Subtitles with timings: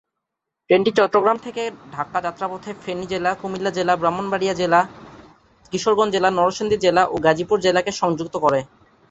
[0.69, 1.63] ট্রেনটি চট্টগ্রাম থেকে
[1.91, 4.79] ঢাকা যাত্রাপথে ফেনী জেলা, কুমিল্লা জেলা, ব্রাহ্মণবাড়িয়া জেলা,
[5.71, 8.59] কিশোরগঞ্জ জেলা, নরসিংদী জেলা ও গাজীপুর জেলাকে সংযুক্ত করে।